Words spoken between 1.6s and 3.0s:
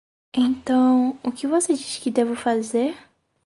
diz que devo fazer?